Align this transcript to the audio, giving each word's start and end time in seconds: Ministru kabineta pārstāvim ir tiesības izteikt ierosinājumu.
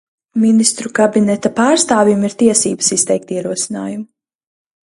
Ministru 0.43 0.91
kabineta 0.99 1.51
pārstāvim 1.59 2.25
ir 2.31 2.35
tiesības 2.41 2.91
izteikt 2.99 3.35
ierosinājumu. 3.37 4.09